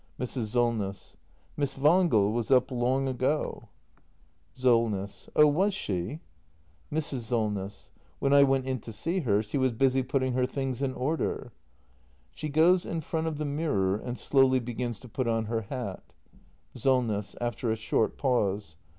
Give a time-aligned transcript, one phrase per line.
[0.19, 0.45] Mrs.
[0.47, 1.15] Solness.
[1.55, 3.69] Miss Wangel was up long ago.
[4.55, 5.29] 322 THE MASTER BUILDER [act ii SOLNESS.
[5.35, 6.19] Oh, was she?
[6.91, 7.19] Mrs.
[7.29, 7.91] Solness.
[8.17, 11.51] When I went in to see her, she was busy putting her things in order.
[12.33, 16.01] [She goes in front of the mirror and slowly begins to put on her hat.
[16.73, 17.35] Solness.
[17.39, 18.77] [After a short pause.